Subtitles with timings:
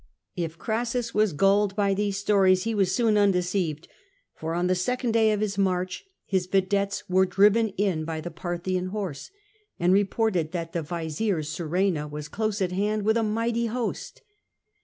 [0.35, 3.87] If Crassus was gulled by these stories, he was soon undeceived,
[4.33, 8.31] for on the second day of his march his vedettes were driven in by the
[8.31, 9.29] Parthian horse,
[9.79, 14.23] and re ported that the vizier Surena was close at hand with a mighty host.